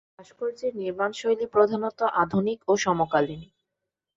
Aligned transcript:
ভাস্কর্যের 0.13 0.73
নির্মাণশৈলী 0.75 1.45
প্রধানত 1.47 1.99
আধুনিক 2.23 2.59
ও 2.67 2.73
সমকালীন। 2.77 3.41